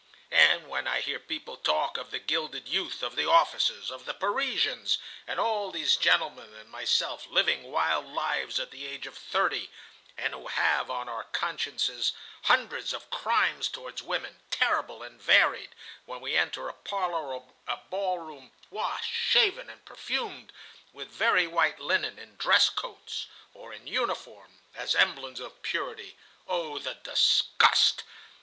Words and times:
"And 0.31 0.67
when 0.67 0.87
I 0.87 0.99
hear 1.01 1.19
people 1.19 1.57
talk 1.57 1.95
of 1.95 2.09
the 2.09 2.17
gilded 2.17 2.67
youth, 2.67 3.03
of 3.03 3.15
the 3.15 3.29
officers, 3.29 3.91
of 3.91 4.05
the 4.05 4.15
Parisians, 4.15 4.97
and 5.27 5.39
all 5.39 5.69
these 5.69 5.95
gentlemen, 5.95 6.55
and 6.55 6.71
myself, 6.71 7.27
living 7.27 7.71
wild 7.71 8.07
lives 8.07 8.59
at 8.59 8.71
the 8.71 8.87
age 8.87 9.05
of 9.05 9.15
thirty, 9.15 9.69
and 10.17 10.33
who 10.33 10.47
have 10.47 10.89
on 10.89 11.07
our 11.07 11.25
consciences 11.25 12.13
hundreds 12.45 12.93
of 12.93 13.11
crimes 13.11 13.67
toward 13.67 14.01
women, 14.01 14.39
terrible 14.49 15.03
and 15.03 15.21
varied, 15.21 15.75
when 16.07 16.19
we 16.19 16.35
enter 16.35 16.67
a 16.67 16.73
parlor 16.73 17.35
or 17.35 17.53
a 17.67 17.77
ball 17.77 18.17
room, 18.17 18.49
washed, 18.71 19.13
shaven, 19.13 19.69
and 19.69 19.85
perfumed, 19.85 20.51
with 20.93 21.09
very 21.09 21.45
white 21.45 21.79
linen, 21.79 22.17
in 22.17 22.37
dress 22.37 22.69
coats 22.69 23.27
or 23.53 23.71
in 23.71 23.85
uniform, 23.85 24.63
as 24.73 24.95
emblems 24.95 25.39
of 25.39 25.61
purity, 25.61 26.17
oh, 26.47 26.79
the 26.79 26.95
disgust! 26.95 28.01